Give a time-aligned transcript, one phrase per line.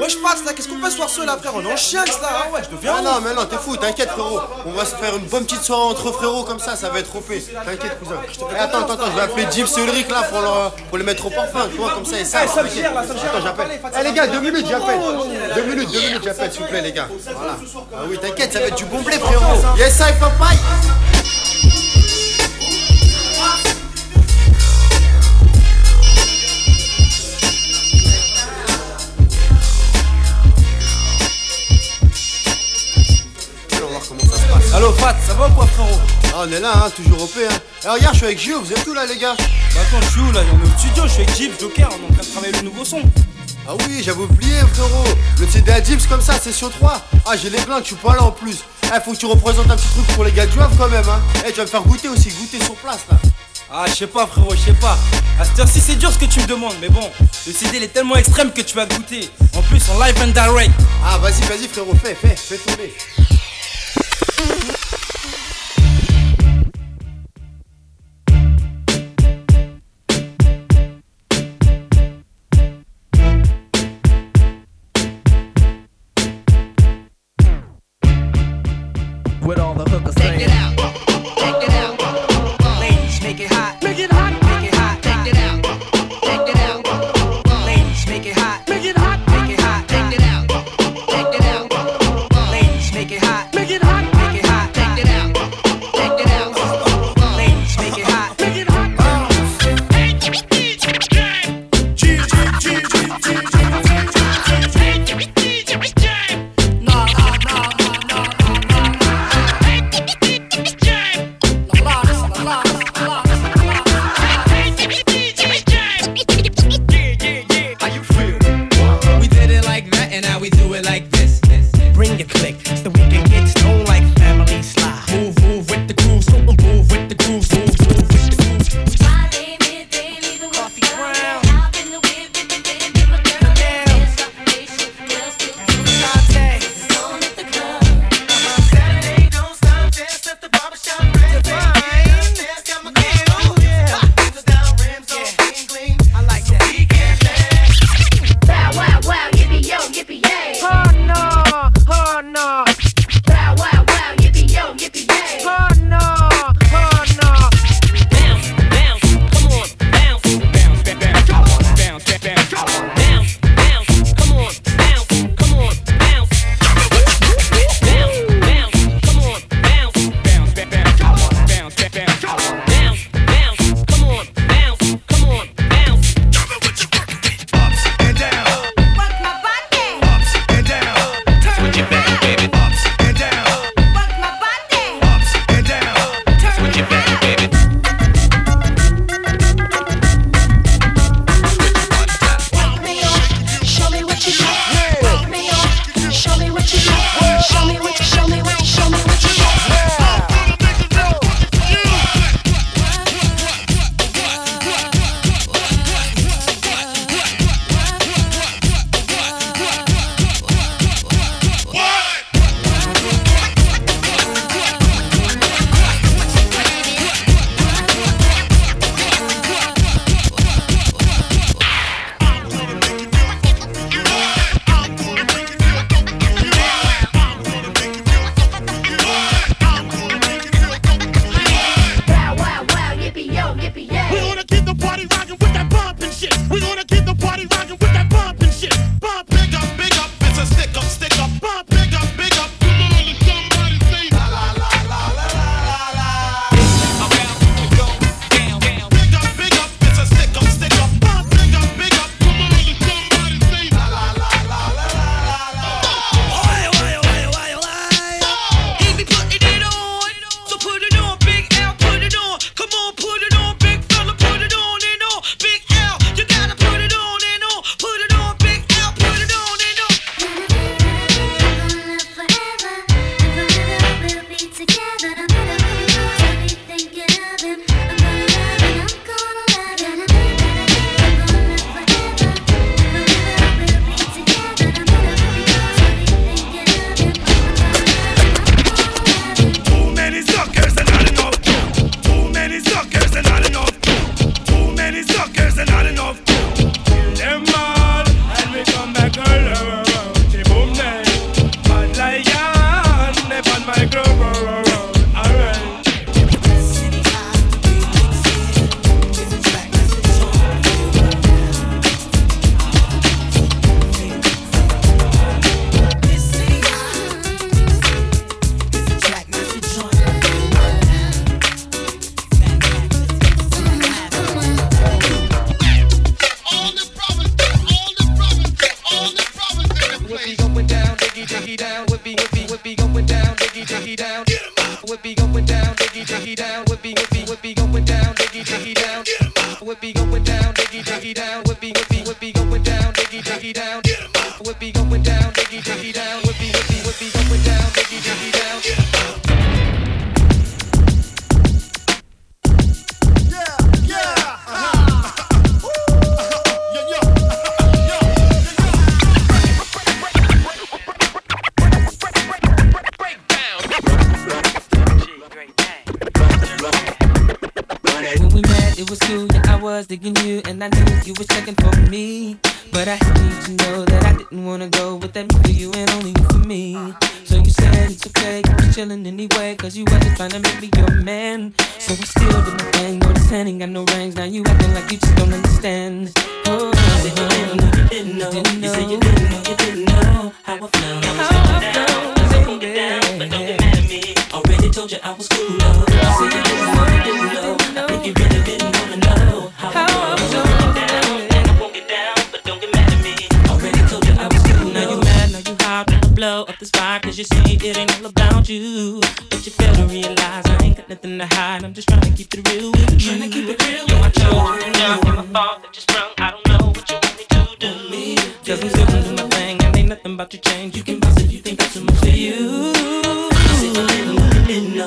[0.00, 1.52] Ouais, je passe là, qu'est-ce qu'on fait soir là, frère?
[1.56, 2.94] On est en chien, là, hein, ouais, je deviens.
[2.98, 4.40] Ah non, mais non, t'es fou, t'inquiète, frérot.
[4.66, 7.14] On va se faire une bonne petite soirée entre frérots comme ça, ça va être
[7.16, 7.26] OP.
[7.28, 8.14] T'inquiète, cousin.
[8.24, 11.04] Eh, attends, attends, attends, je vais appeler Gibbs et Ulrich là pour, leur- pour les
[11.04, 12.40] mettre au parfum, tu vois, comme ça, et ça.
[12.44, 13.34] Eh, ça me gère, là, ça gère.
[13.34, 13.80] Attends, j'appelle.
[14.00, 15.00] Eh, les gars, deux minutes, j'appelle.
[15.56, 17.08] Deux minutes, deux minutes, j'appelle, s'il vous plaît, les gars.
[17.36, 17.56] Voilà.
[17.94, 19.42] Ah oui, t'inquiète, ça va être du bon blé, frérot.
[19.76, 20.58] Yes, I, papaye.
[36.38, 37.36] On est là, hein, toujours OP.
[37.38, 37.54] Hein.
[37.84, 39.34] Eh, regarde, je suis avec Gio, vous êtes où là, les gars?
[39.36, 40.40] Bah, attends, je suis où là?
[40.52, 42.52] On est au studio, je suis avec Jeep, Joker, on est en train de travailler
[42.52, 43.02] le nouveau son.
[43.66, 45.04] Ah oui, j'avais oublié, frérot.
[45.38, 47.02] Le CD à Gibbs comme ça, session 3.
[47.26, 48.58] Ah, j'ai les blindes, je suis pas là en plus.
[48.84, 51.08] Eh, faut que tu représentes un petit truc pour les gars du Havre quand même,
[51.08, 51.20] hein.
[51.46, 53.18] Eh, tu vas me faire goûter aussi, goûter sur place là.
[53.70, 54.96] Ah, je sais pas, frérot, je sais pas.
[55.38, 57.10] À cette heure-ci, c'est dur ce que tu me demandes, mais bon,
[57.46, 59.28] le CD il est tellement extrême que tu vas goûter.
[59.54, 60.72] En plus, en live and direct.
[61.04, 62.94] Ah, vas-y, vas-y, frérot, fais, fais, fais tourner.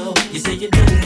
[0.02, 1.01] You know, you didn't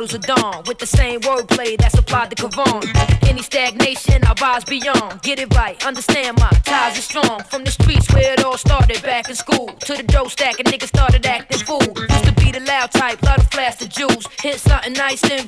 [0.00, 0.62] bottles of Dawn.
[0.66, 2.82] With the same wordplay that's applied to Kavon.
[3.28, 5.20] Any stagnation, I rise beyond.
[5.22, 7.42] Get it right, understand my ties are strong.
[7.50, 9.66] From the streets where it all started back in school.
[9.66, 11.82] To the dough stack, and niggas started acting fool.
[11.82, 14.26] Used to be the loud type, love to flash the juice.
[14.40, 15.46] Hit something nice, then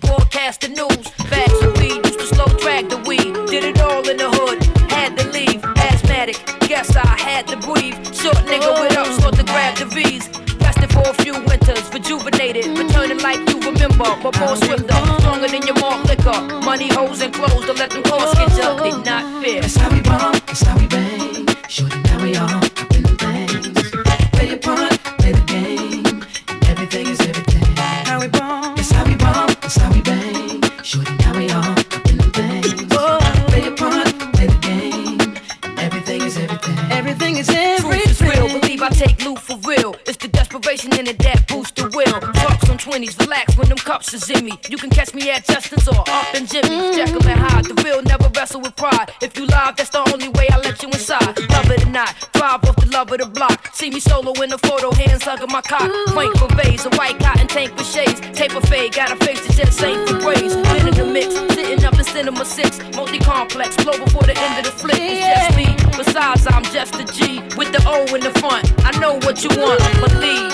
[40.72, 42.18] in the that boost the will.
[42.32, 44.58] Talks on 20s, relax when them cups is in me.
[44.70, 46.72] You can catch me at Justin's or up in Jimmy's.
[46.72, 46.96] Mm.
[46.96, 49.12] Jekyll and Hyde, the real never wrestle with pride.
[49.20, 51.36] If you live, that's the only way I let you inside.
[51.52, 53.68] Love it or not, thrive off the love of the block.
[53.74, 55.92] See me solo in the photo, hands hugging my cock.
[56.08, 58.20] Quaint berets, a white cotton tank with shades.
[58.32, 60.56] Tape Taper fade, got a face that just ain't for praise.
[60.56, 62.80] Been in the mix, sitting up in cinema six.
[62.96, 64.96] Multi complex, blow before the end of the flick.
[64.96, 65.68] It's just me.
[66.00, 68.72] Besides, I'm just a G with the O in the front.
[68.84, 70.51] I know what you want, believe.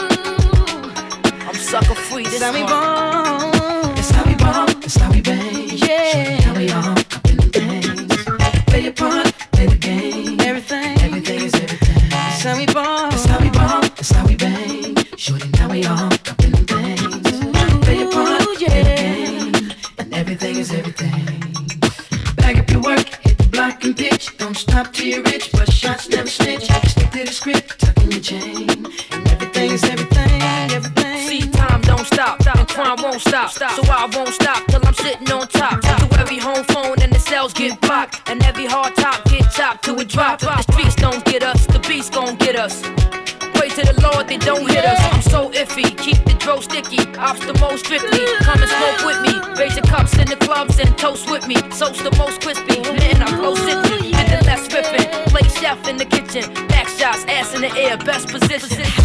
[1.68, 2.22] Sucker free.
[2.22, 2.62] This how we.
[2.62, 4.80] That's how we bump.
[4.80, 5.68] That's how we bang.
[5.72, 6.38] Yeah.
[6.40, 8.64] Now we all up in the things.
[8.68, 10.40] Play your part, play the game.
[10.40, 10.98] Everything.
[11.02, 12.08] Everything is everything.
[12.08, 13.10] That's how we bump.
[13.12, 13.96] That's how we bump.
[13.96, 14.96] That's how we bang.
[15.18, 17.84] Shorty, now we all up in the things.
[17.84, 19.70] Play your part, play the game.
[19.98, 21.12] And everything is everything.
[22.36, 24.38] Bag up your work, hit the block and pitch.
[24.38, 26.30] Don't stop till you're rich, but shots never
[32.78, 33.50] crime won't stop.
[33.50, 33.72] stop.
[33.72, 35.80] So I won't stop till I'm sitting on top.
[35.80, 39.84] To every home phone and the cells get blocked, and every hard top get chopped
[39.84, 40.38] till it drop.
[40.38, 42.82] The streets don't get us, the beats gon' get us.
[43.56, 45.00] Pray to the Lord, they don't hit us.
[45.12, 47.02] I'm so iffy, keep the dro sticky.
[47.18, 49.34] Ops the most strictly, come and smoke with me.
[49.58, 51.56] Raise your cups in the clubs and toast with me.
[51.72, 54.12] Soast the most crispy, man, I flow sickly.
[54.12, 56.44] Hit the less ripping, play chef in the kitchen.
[56.68, 58.97] Back shots, ass in the air, best position.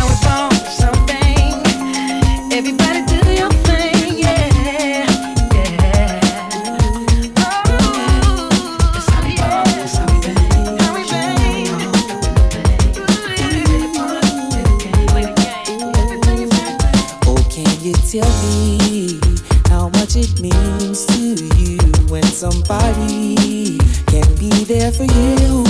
[22.63, 23.77] Somebody
[24.07, 25.63] can be there for you?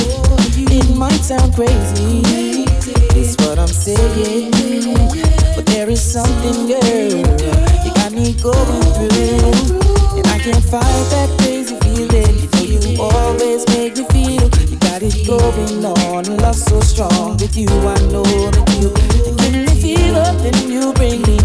[0.55, 2.21] It might sound crazy,
[3.15, 4.51] it's what I'm saying,
[5.55, 7.17] but there is something, girl,
[7.85, 12.49] you got me going through, and I can't fight that crazy feeling.
[12.61, 17.37] You know you always make me feel you got it going on, love so strong
[17.37, 17.67] with you.
[17.69, 18.89] I know that you,
[19.25, 21.42] you give me feel up and you bring me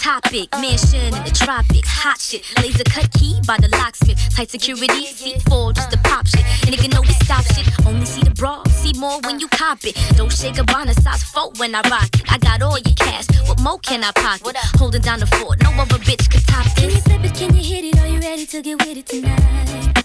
[0.00, 0.48] topic.
[0.60, 2.42] Mansion in the tropics, hot shit.
[2.62, 4.18] Laser cut key by the locksmith.
[4.34, 6.44] Tight security, seat four just to pop shit.
[6.64, 7.68] And nigga know we stop shit.
[7.86, 9.94] Only see the bra, see more when you cop it.
[10.16, 12.24] Don't shake a bonnet, size four when I rock it.
[12.32, 14.56] I got all your cash, what more can I pocket?
[14.80, 16.74] Holding down the fort, no other bitch could top this.
[16.74, 17.34] Can you flip it?
[17.34, 18.00] Can you hit it?
[18.00, 20.04] Are you ready to get with it tonight?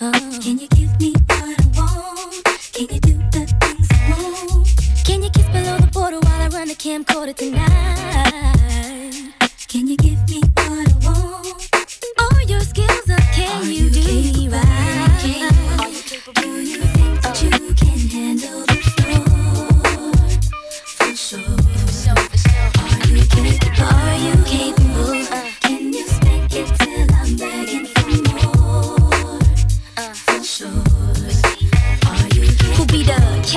[0.00, 0.12] Oh.
[0.42, 2.44] Can you give me what I want?
[2.72, 4.68] Can you do the things I want?
[5.04, 8.61] Can you kiss below the border while I run the camcorder tonight?
[9.72, 11.70] Can you give me what I want?
[12.18, 15.18] All your skills up, can you, do me right?
[15.22, 16.91] Do you think that you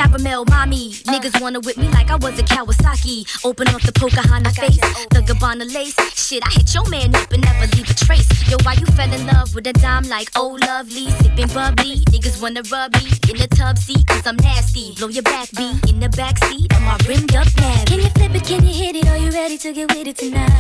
[0.05, 0.91] caramel mommy?
[1.11, 3.25] Niggas wanna whip me like I was a Kawasaki.
[3.43, 4.77] Open up the Pocahontas face,
[5.11, 5.95] the Gabbana lace.
[6.15, 8.27] Shit, I hit your man up and never leave a trace.
[8.49, 11.09] Yo, why you fell in love with a dime like oh lovely?
[11.21, 14.95] Sipping bubbly, niggas wanna rub me in the tub seat, cause I'm nasty.
[14.95, 17.85] Blow your back beat in the back seat of my rimmed up navy.
[17.85, 18.43] Can you flip it?
[18.43, 19.07] Can you hit it?
[19.07, 20.51] Are you ready to get with it tonight?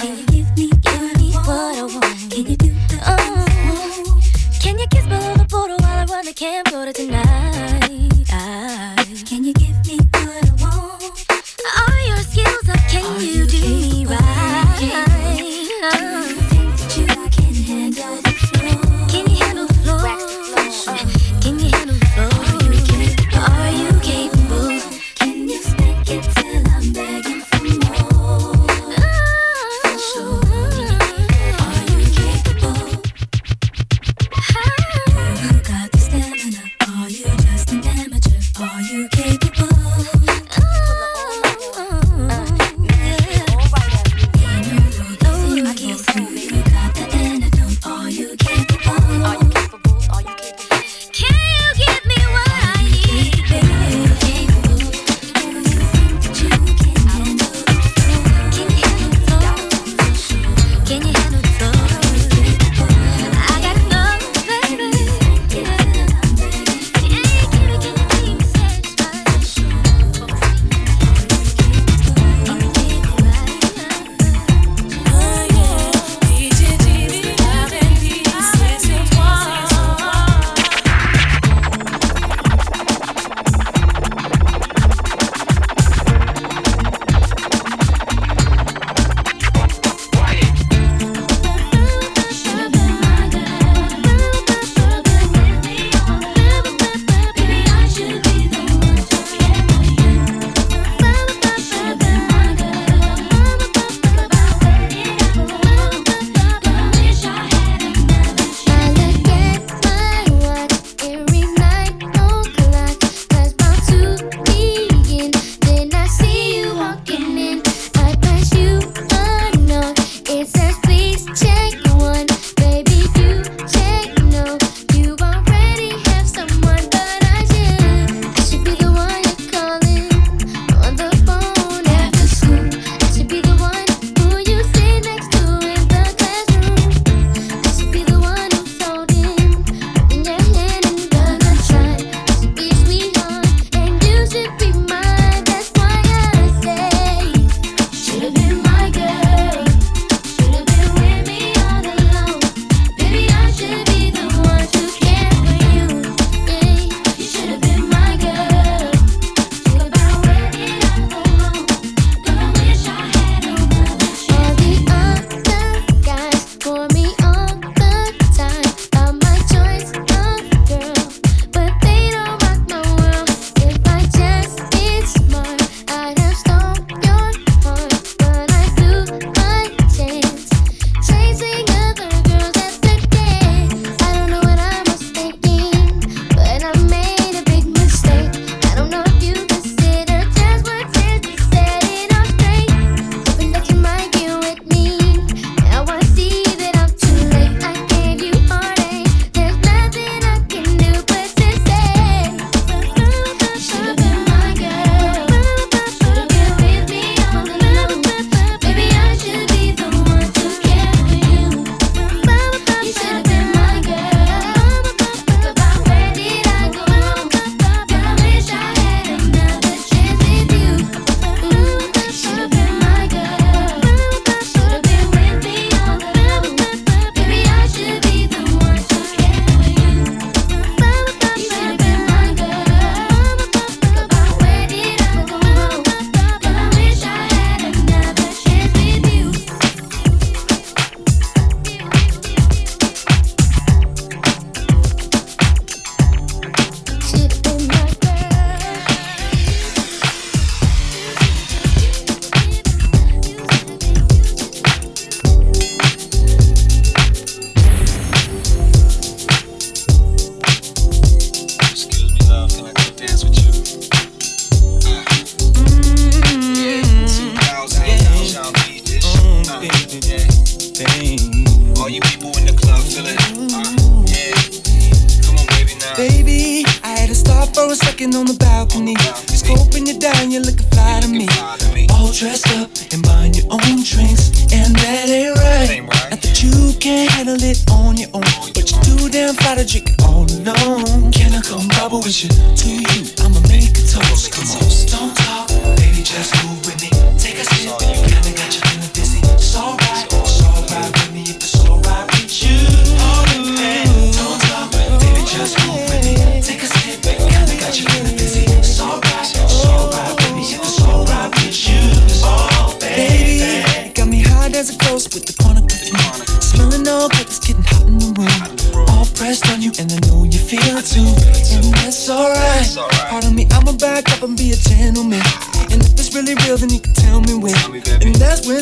[0.00, 2.30] Can you give me, give me what I want?
[2.30, 3.44] Can you do the uh,
[4.60, 5.33] Can you kiss below the border while
[6.26, 8.24] I can't go to tonight.
[8.30, 8.94] I,
[9.26, 11.26] can you give me what I want?
[11.30, 12.78] Are your skills up?
[12.88, 14.76] Can Are you, do me right?
[14.80, 18.32] Do you think that you can handle the?
[19.10, 20.43] Can you handle the floor?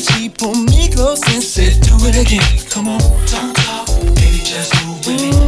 [0.02, 2.42] She keep me close and said, Do it again.
[2.70, 3.86] Come on, don't talk,
[4.16, 5.41] baby, just move with me."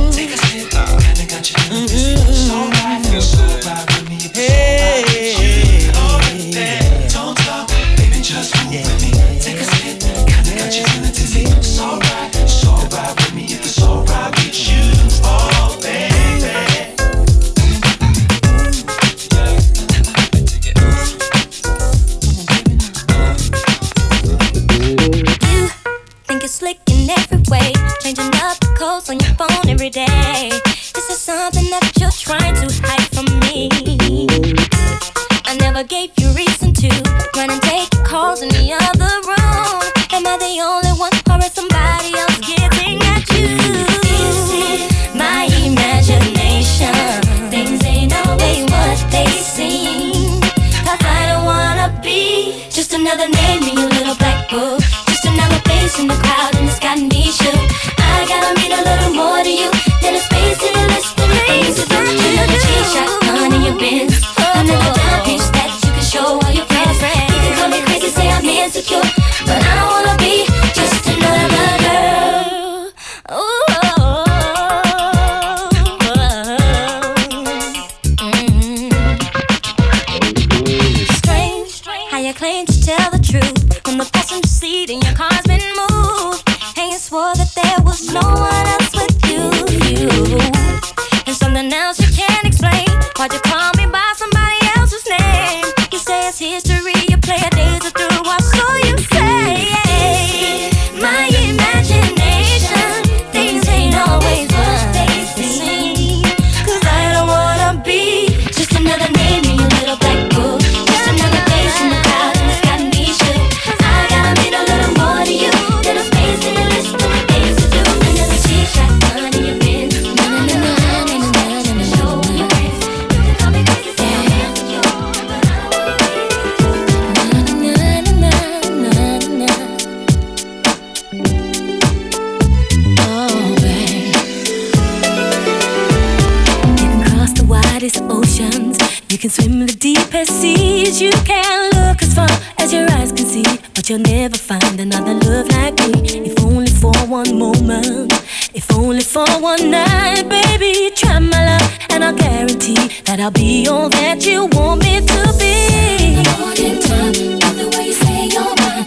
[137.84, 138.78] widest oceans.
[139.10, 141.00] You can swim the deepest seas.
[141.00, 143.44] You can look as far as your eyes can see.
[143.74, 146.30] But you'll never find another love like me.
[146.30, 148.12] If only for one moment,
[148.54, 150.90] if only for one night, baby.
[150.94, 155.22] Try my love, and I'll guarantee that I'll be all that you want me to
[155.38, 156.16] be.
[156.16, 158.86] In the Morning time, love the way you say you're mine.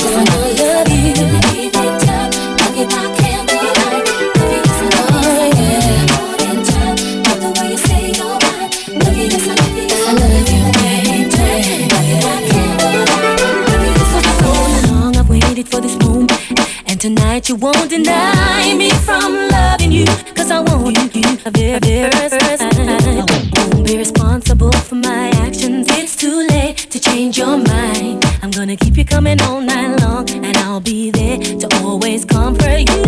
[0.00, 1.55] Cause I know I love you.
[17.48, 20.04] You won't deny me from loving you,
[20.34, 21.22] cause I want you
[23.72, 25.86] won't be responsible for my actions.
[25.90, 28.24] It's too late to change your mind.
[28.42, 32.90] I'm gonna keep you coming all night long, and I'll be there to always comfort
[32.90, 33.05] you.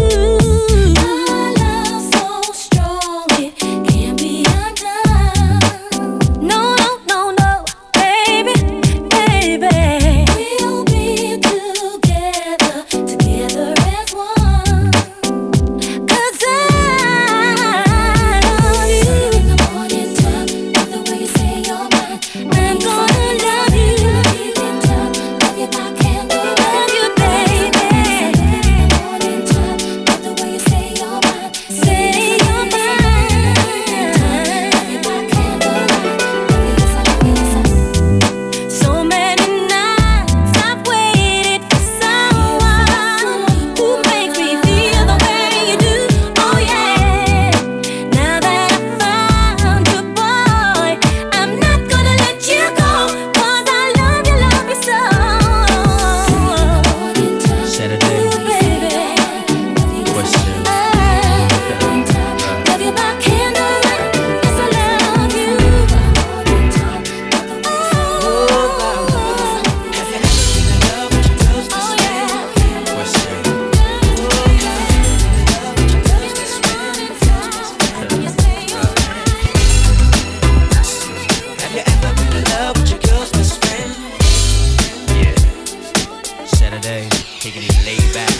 [87.50, 88.34] taking it laid back.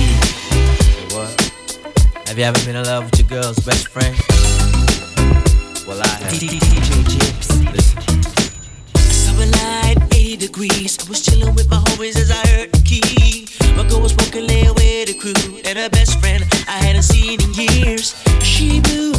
[0.00, 1.14] Yeah.
[1.14, 1.30] what?
[2.26, 4.16] Have you ever been in love with your girl's best friend?
[5.86, 6.32] Well, I have.
[6.32, 7.72] DJ Djibes.
[7.72, 8.22] Listen.
[8.98, 10.98] Summer night, 80 degrees.
[11.06, 13.46] I was chilling with my homies as I heard the key.
[13.76, 17.40] My girl was walking away with the crew and her best friend I hadn't seen
[17.40, 18.14] in years.
[18.42, 19.12] She blew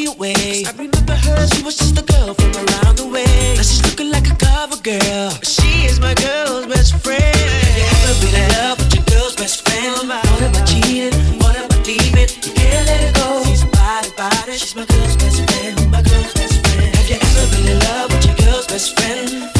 [0.00, 0.64] freeway.
[0.64, 3.54] I remember her, she was just a girl from around the way.
[3.56, 5.30] Now she's looking like a cover girl.
[5.42, 7.20] She is my girl's best friend.
[7.20, 10.08] Have you ever been in love with your girl's best friend?
[10.08, 11.12] What am I cheating?
[11.40, 12.28] What am I leaving?
[12.44, 13.44] You can't let it go.
[13.44, 14.56] She's body, body.
[14.56, 15.90] She's my girl's best friend.
[15.90, 16.94] My girl's best friend.
[16.96, 19.59] Have you ever been in love with your girl's best friend?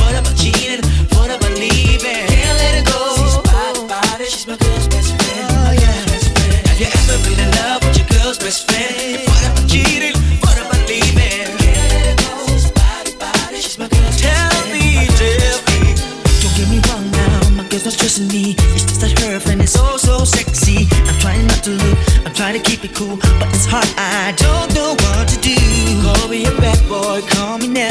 [18.21, 18.55] to me.
[18.75, 20.89] It's just that her and it's so so sexy.
[21.09, 23.89] I'm trying not to look, I'm trying to keep it cool, but it's hard.
[23.97, 25.57] I don't know what to do.
[26.03, 27.90] Call me a bad boy, call me now.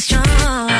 [0.00, 0.79] strong.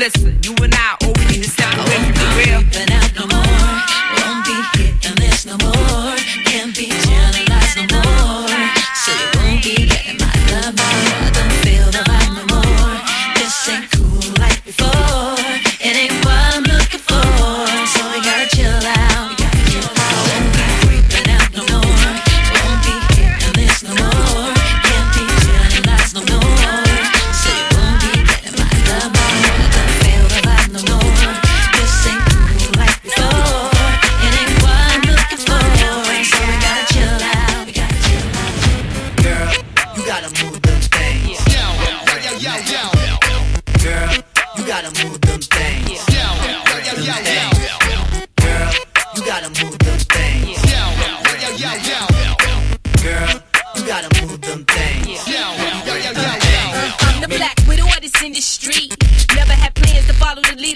[0.00, 0.79] Listen, you and I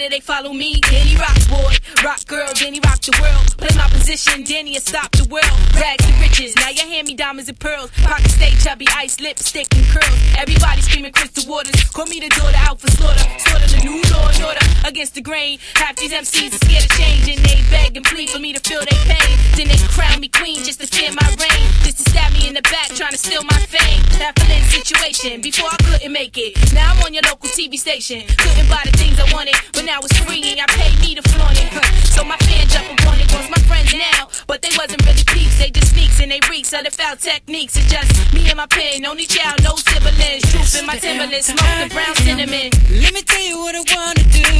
[0.09, 0.81] they follow me.
[0.81, 1.84] Danny Rocks boy.
[2.03, 3.47] Rock girl, Danny rock rocked the world.
[3.59, 5.53] Play my position, Danny, he stop the world.
[5.77, 7.91] Rags to riches, now you hand me diamonds and pearls.
[8.03, 10.19] Pocket stay chubby, ice, lipstick, and curls.
[10.37, 11.75] Everybody screaming crystal waters.
[11.93, 13.25] Call me the daughter out for slaughter.
[13.39, 15.59] Slaughter the new law and order against the grain.
[15.75, 18.61] Half these MCs are scared of change and they beg and plead for me to
[18.61, 19.35] feel their pain.
[19.57, 21.67] Then they crown me queen just to steal my reign.
[21.85, 24.03] Just to stab me in the back, trying to steal my fame.
[24.19, 26.57] That feeling situation before I couldn't make it.
[26.73, 28.23] Now I'm on your local TV station.
[28.39, 31.15] Couldn't buy the things I wanted, but now it's free and I all pay me
[31.15, 31.84] to flaunt it.
[32.14, 34.28] So my fans up and wanted was my friends now.
[34.47, 37.76] But they wasn't really peeps, they just sneaks and they reeks of the foul techniques.
[37.76, 40.43] It's just me and my pen, only child, no siblings.
[40.51, 42.70] Truth in my Timberlands, smoke the brown cinnamon.
[43.03, 44.51] Let me tell you what I wanna do.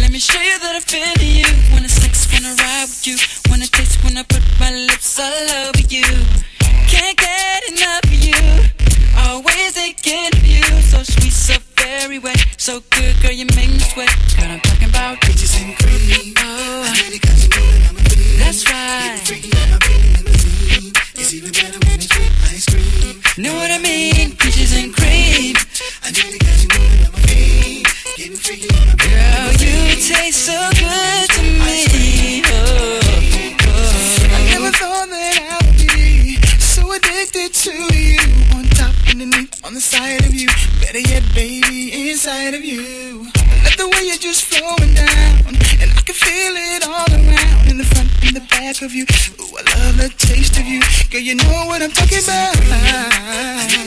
[0.00, 1.46] Let me show you that I feel you.
[1.72, 3.16] Wanna sex, wanna ride with you.
[3.50, 6.08] Wanna taste, wanna put my lips all over you.
[6.88, 8.40] Can't get enough of you.
[9.16, 12.38] Always taking you, so sweet, so very wet.
[12.56, 14.08] So good, girl, you make me sweat.
[14.36, 16.34] Girl, I'm talking about peaches and cream.
[16.38, 16.84] Oh,
[18.38, 19.20] that's right.
[21.16, 23.20] It's even better when it's with ice cream.
[23.38, 24.36] Know what I mean?
[24.36, 25.56] Peaches and cream.
[26.02, 27.86] I need to catch you moving on my feet.
[28.16, 29.12] Getting freaky on my brain.
[29.12, 32.42] Girl, you taste so good to me.
[32.46, 33.20] Oh, oh,
[33.60, 34.28] oh.
[34.32, 38.53] I never thought that I would be so addicted to you.
[39.14, 40.48] Underneath, on the side of you.
[40.80, 43.30] Better yet, baby, inside of you.
[43.62, 45.54] Let the way you're just flowing down.
[45.78, 47.70] And I can feel it all around.
[47.70, 49.06] In the front, in the back of you.
[49.38, 50.82] Ooh, I love the taste of you.
[51.12, 52.58] Girl, you know what I'm talking about.
[52.58, 53.86] I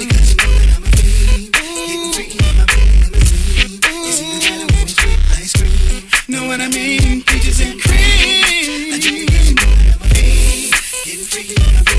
[5.57, 6.07] cream.
[6.29, 7.21] Know what I mean?
[7.23, 7.99] Peaches and cream.
[7.99, 10.71] I it 'cause you're moving on my feet.
[11.03, 11.96] Getting freaky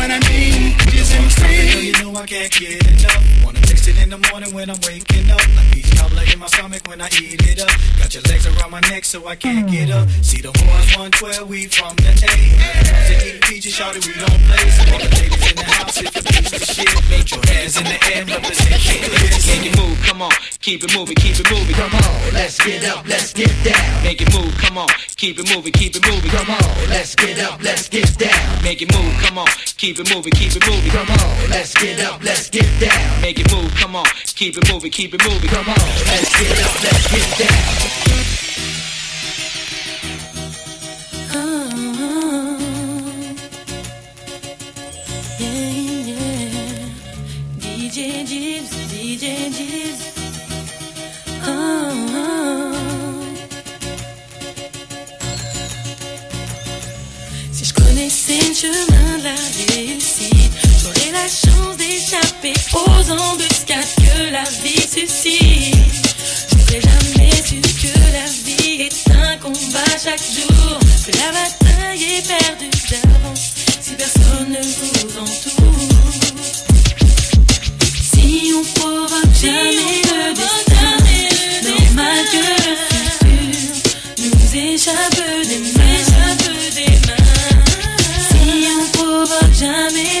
[0.00, 0.72] what I mean?
[0.78, 1.84] Peaches and cream.
[1.84, 3.44] You know I can't get enough.
[3.44, 5.40] Wanna taste it in the morning when I'm waking up.
[5.56, 7.70] Like peach cobbler in my stomach when I eat it up.
[7.98, 10.08] Got your legs around my neck so I can't get up.
[10.22, 12.34] See the boys 112, we from the A.
[13.08, 14.70] To eat peaches, shout it, we don't play.
[14.70, 17.76] So all the ladies in the house, if you piece of shit, make your hands
[17.78, 19.46] in the air, represent kids.
[19.48, 21.76] Make it move, come on, keep it moving, keep it moving.
[21.76, 24.02] Come on, let's get up, let's get down.
[24.04, 26.30] Make it move, come on, keep it moving, keep it moving.
[26.30, 28.62] Come on, let's get up, let's get down.
[28.62, 30.92] Make it move, come on, keep it moving, keep it moving.
[30.92, 33.22] Come on, let's get up, let's get down.
[33.22, 35.48] Make it move, come on, keep it moving, keep it moving.
[35.50, 37.90] Come on, let's get up, let's get down.
[57.52, 59.34] Si je connaissais le chemin de la
[59.74, 60.29] réussite,
[60.94, 65.74] j'aurais la chance d'échapper aux embuscades que la vie suscite.
[66.50, 72.26] J'aurais jamais su que la vie est un combat chaque jour, que la bataille est
[72.26, 75.74] perdue d'avance si personne ne vous entoure.
[78.12, 80.94] Si on provoque jamais le destin,
[81.68, 83.60] normal que le futur
[84.18, 86.00] nous échappe des mains.
[88.30, 90.19] Si on provoque jamais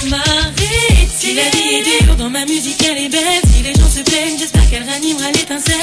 [0.00, 3.42] Si la vie est dure, dans ma musique elle est belle.
[3.52, 5.76] Si les gens se plaignent, j'espère qu'elle ranimera l'étincelle.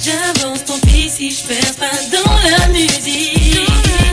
[0.00, 4.03] J'avance, tant pis si je perds pas dans la musique.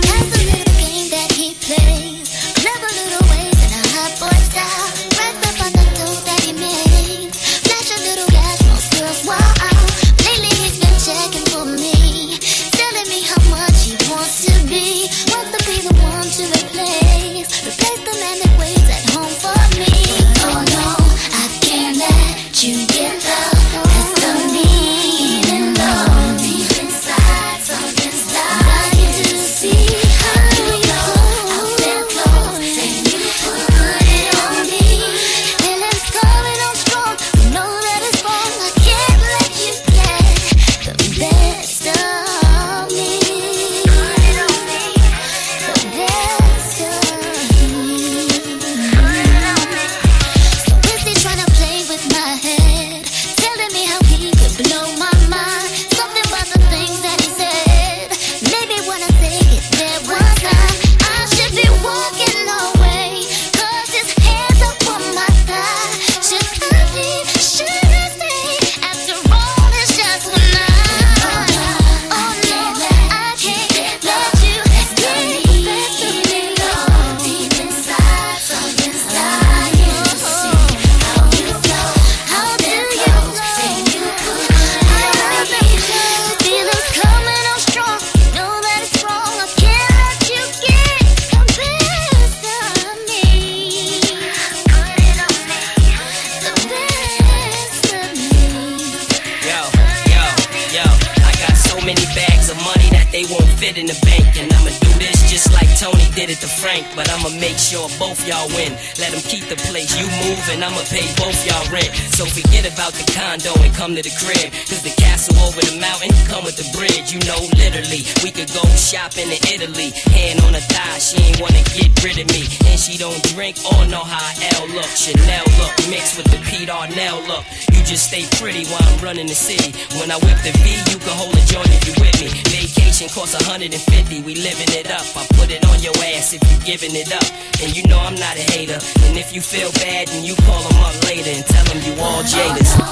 [133.32, 135.06] pounds, 150, we living it up.
[135.16, 137.24] I put it on your ass if you're giving it up.
[137.62, 138.80] And you know I'm not a hater.
[139.06, 141.94] And if you feel bad, then you call them up later and tell them you
[142.02, 142.68] all jaded.
[142.68, 142.92] Oh,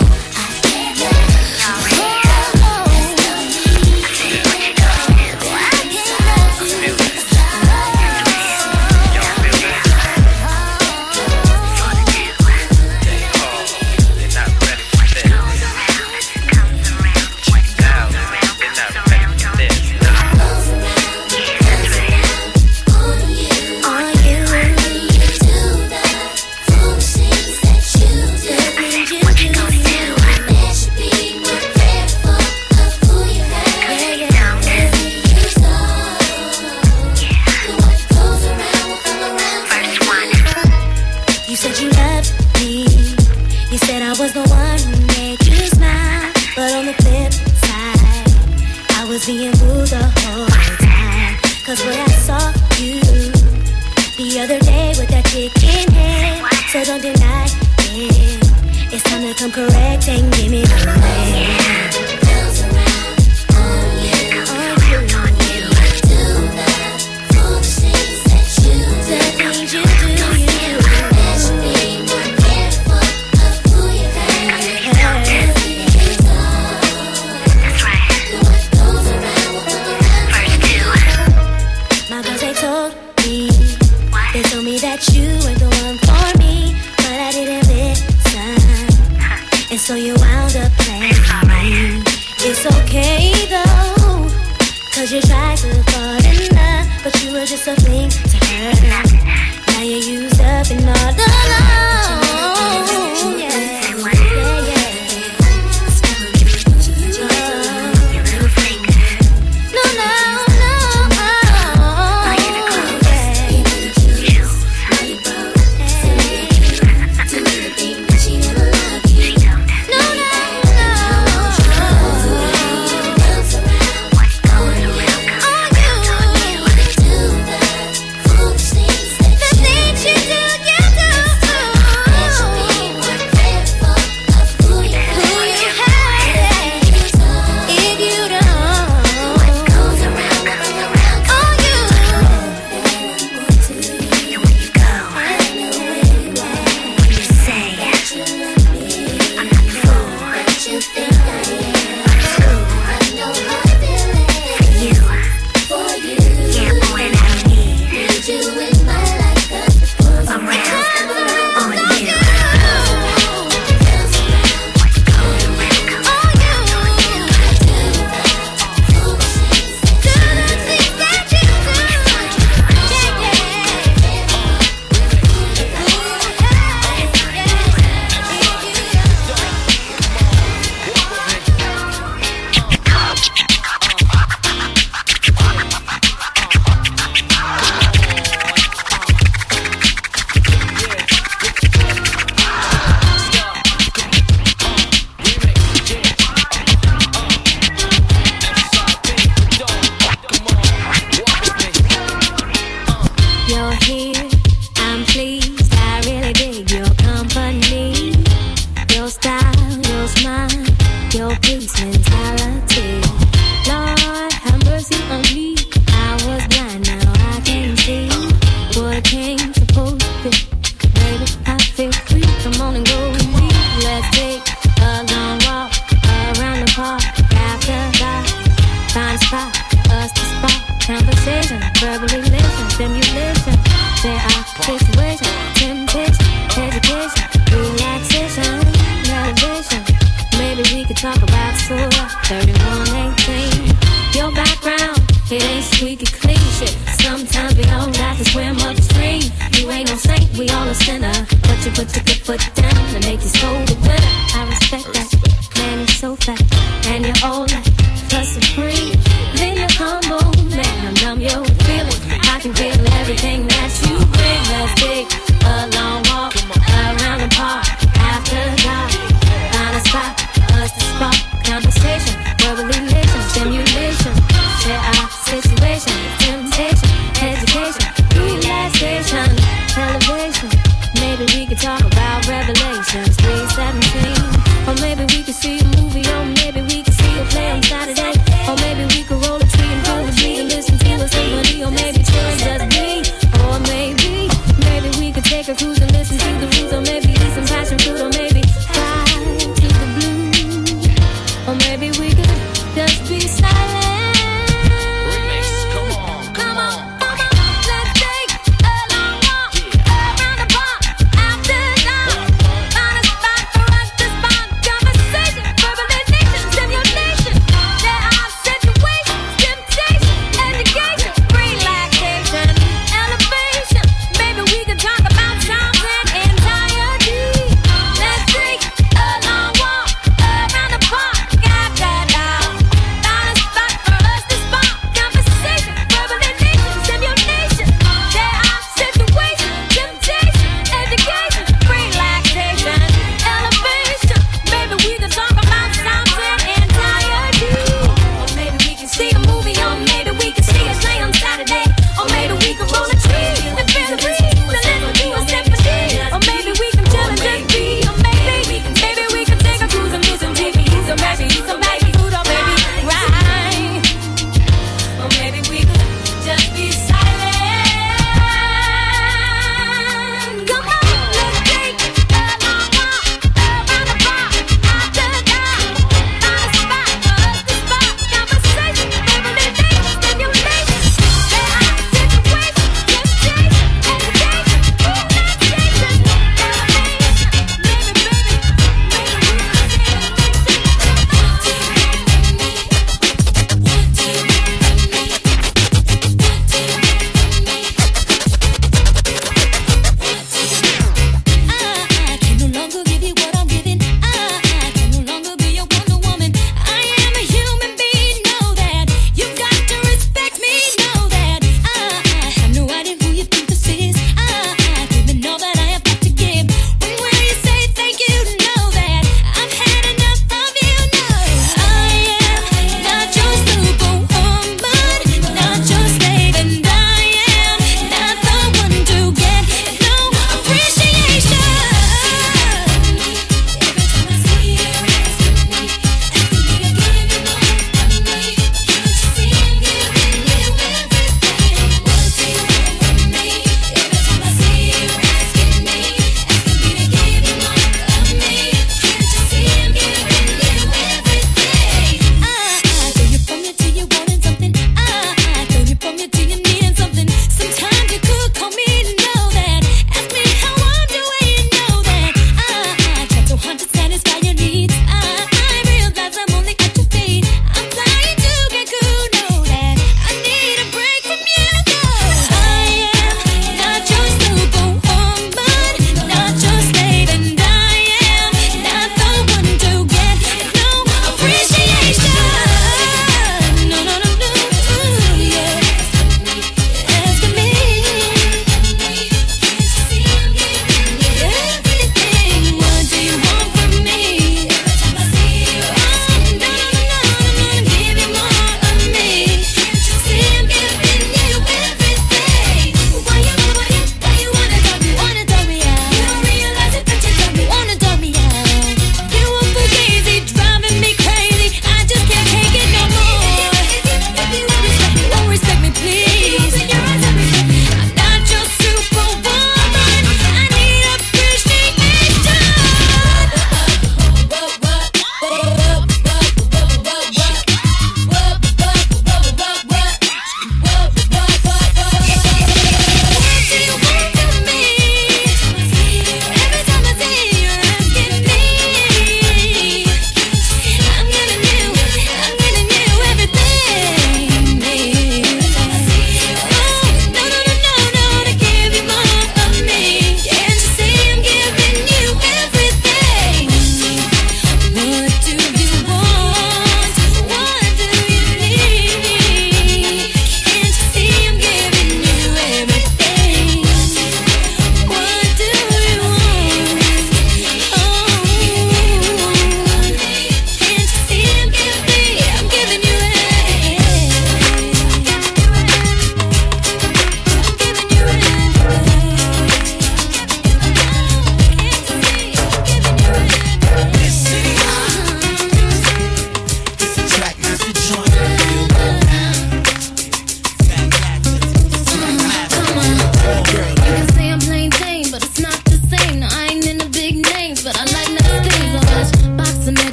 [2.23, 2.28] no,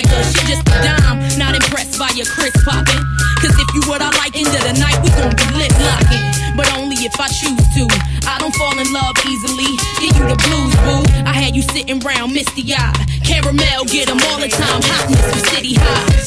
[0.00, 1.20] like her, she just a dime.
[1.36, 3.04] Not impressed by your Chris poppin'.
[3.40, 6.24] Cause if you what I like, end of the night, we gon' be lip locking.
[6.56, 7.84] But only if I choose to.
[8.28, 9.76] I don't fall in love easily.
[10.00, 11.02] Give you the blues, boo.
[11.24, 12.94] I had you sitting round misty eye.
[13.24, 14.82] Caramel, get 'em all the time.
[14.82, 15.40] City high.
[15.52, 16.19] City High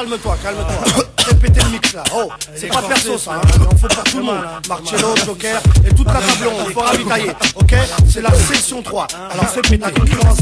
[0.00, 1.04] calme-toi, calme-toi.
[1.18, 2.02] Fais péter le mix là.
[2.14, 3.32] Oh, c'est pas perso ça.
[3.34, 3.40] hein.
[3.70, 4.40] En faut pour tout le monde.
[4.68, 6.72] Marcello, Joker et toute la table ronde.
[6.72, 7.30] Faut ravitailler.
[7.56, 7.74] Ok?
[8.10, 9.06] C'est la session 3.
[9.30, 10.38] Alors fais péter la concurrence.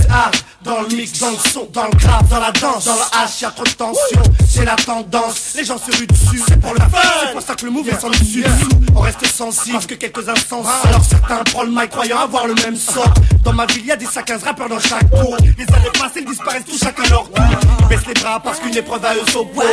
[0.62, 3.40] Dans le mix, dans le son, dans le grave, dans la danse, dans la hache,
[3.40, 4.22] y'a trop de tension.
[4.48, 5.54] C'est la tendance.
[5.56, 6.42] Les gens se ruent dessus.
[6.46, 6.98] C'est pour le fun.
[7.26, 8.68] C'est pour ça que le move est sans dessus dessous.
[8.94, 10.62] On reste sensible parce que quelques instants.
[10.84, 13.12] Alors certains prennent le mic croyant avoir le même sort.
[13.44, 15.36] Dans ma ville, y'a des 15 rappeurs dans chaque tour.
[15.40, 17.44] Les années passées, ils disparaissent tous chacun leur tour.
[17.90, 19.64] Ils baissent les bras parce qu'une épreuve à eux s'oppose.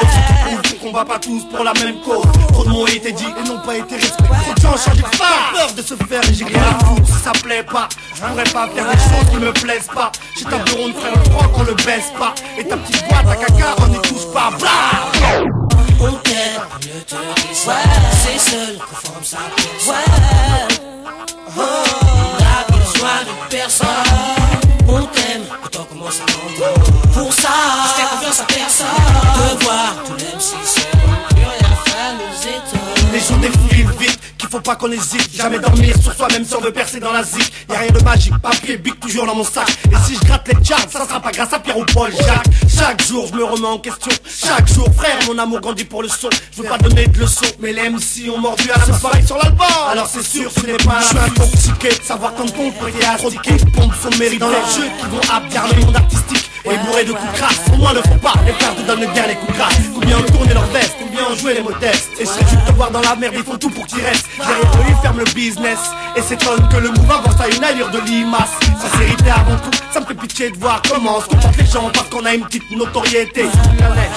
[0.46, 2.24] Prouvent qu'on va pas tous pour la même cause.
[2.54, 4.24] Trop de mots ont été dit et n'ont pas été respectés.
[4.64, 5.52] Trop de gens de phare.
[5.54, 7.90] Peur de se faire et j'ai rien à foutre si ça plaît pas.
[8.14, 10.14] Je pourrais pas faire des choses qui me plaisent pas.
[10.38, 12.34] J'ai ta bureau de frère le froid qu'on le baisse pas.
[12.58, 14.52] Et ta petite boîte à caca, on n'y touche pas.
[14.60, 15.44] Blah
[16.00, 17.16] On t'aime, ne te
[17.66, 17.74] pas.
[18.24, 19.88] C'est seul qu'on forme sa pièce.
[19.88, 20.76] Ouais.
[21.58, 24.35] Oh, on a besoin de personne.
[34.56, 35.36] Faut pas qu'on hésite.
[35.36, 37.52] Jamais dormir sur soi, même si on veut percer dans la zik.
[37.70, 39.68] Y'a rien de magique, papier, bic toujours dans mon sac.
[39.92, 42.48] Et si je gratte les charts, ça sera pas grâce à Pierre ou Paul Jacques.
[42.70, 44.12] Chaque jour, je me remets en question.
[44.26, 46.30] Chaque jour, frère, mon amour grandit pour le son.
[46.56, 49.38] Je veux pas donner de leçons, mais les MC ont mordu à la soirée sur
[49.38, 49.68] l'album.
[49.90, 53.30] Alors c'est sûr, ce n'est pas Je suis intoxiqué savoir qu'un compte est à trop
[53.30, 56.45] de pompe son mérite dans les jeux qui vont abgarder le monde artistique.
[56.66, 59.14] Et bourré de coups crasses, au moins ne faut pas Les frères te donnent le
[59.14, 59.76] dernier coup grâce.
[59.94, 62.90] Combien ont tourné leur veste, combien ont joué les modestes Et serais tu te voir
[62.90, 65.80] dans la merde, ils font tout pour qu'ils restent Derrière eux ils ferment le business.
[66.16, 68.50] Et s'étonne que le mouvement avance à une allure de limace.
[68.82, 72.10] Sincérité avant tout, ça me fait pitié de voir comment se comportent les gens Parce
[72.10, 73.46] qu'on a une petite notoriété.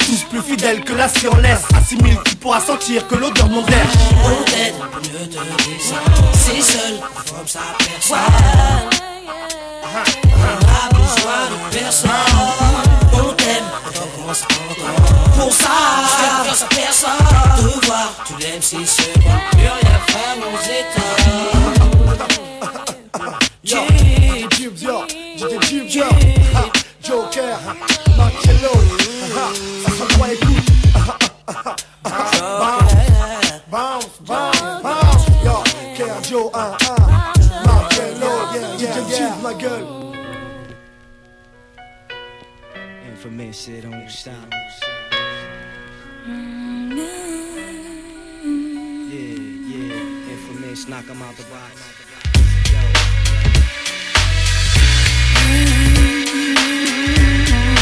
[0.07, 3.55] Tous plus fidèles que la si on laisse Assimile, tu pourras sentir que l'odeur de
[3.55, 3.79] mon Peut-être
[5.13, 8.19] mieux de descendre C'est seul, comme ça personne
[11.09, 12.11] Besoin de personne
[13.15, 15.71] On t'aime, on commence à Pour ça,
[16.05, 17.11] je fais à personne
[17.57, 21.09] Te voir, tu l'aimes si secondes Plus rien faire nos états
[43.39, 44.35] Infamous shit don't stop.
[44.51, 45.15] Yeah,
[49.71, 51.73] yeah, infamous, knock 'em out the box.
[57.61, 57.78] I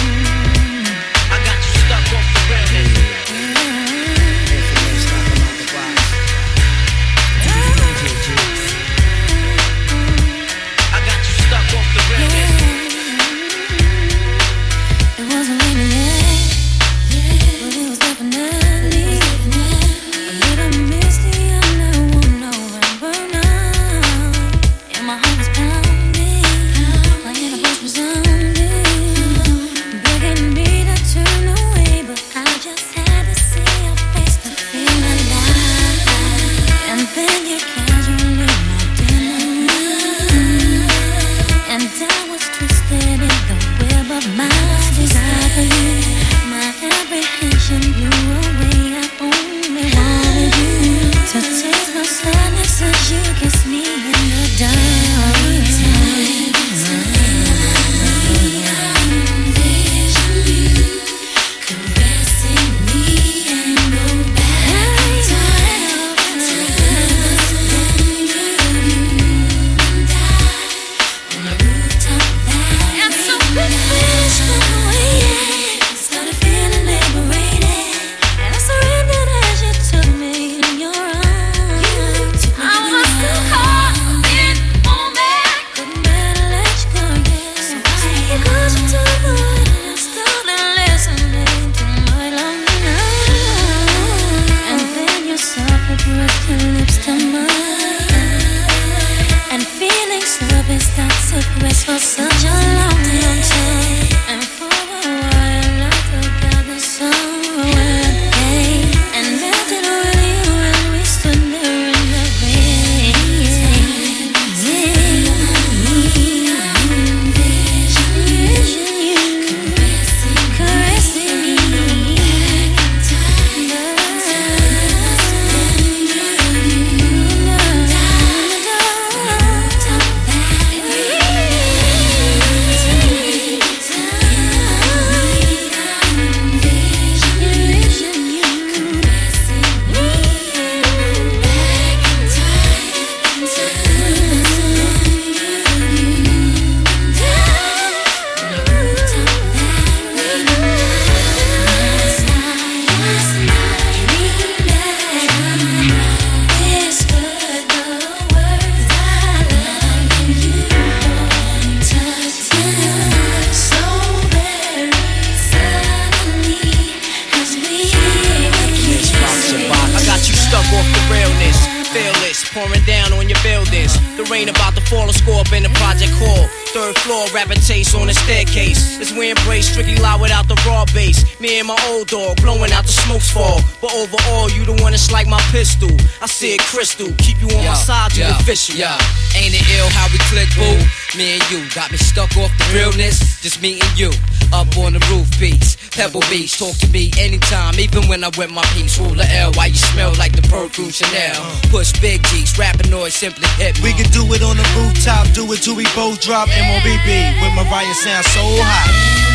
[188.46, 188.78] official.
[188.78, 188.94] Yeah,
[189.34, 190.78] ain't it ill how we click, boo?
[191.18, 193.42] Me and you got me stuck off the realness.
[193.42, 194.10] Just me and you
[194.54, 195.74] up on the roof beats.
[195.90, 196.56] Pebble beats.
[196.56, 199.00] talk to me anytime, even when I wear my piece.
[199.00, 201.42] Ruler L, why you smell like the perfume Chanel?
[201.74, 203.82] Push big G's, rapping noise, simply hip.
[203.82, 207.52] We can do it on the rooftop, do it till we both drop MOBB with
[207.58, 209.26] Mariah sound so hot.